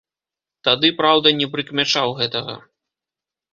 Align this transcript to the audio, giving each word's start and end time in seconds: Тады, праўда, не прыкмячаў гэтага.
Тады, 0.67 0.87
праўда, 1.01 1.27
не 1.43 1.47
прыкмячаў 1.53 2.17
гэтага. 2.23 2.59